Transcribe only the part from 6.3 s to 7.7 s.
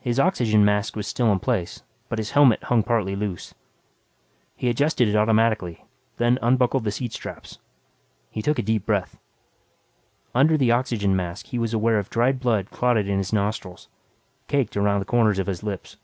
unbuckled the seat straps.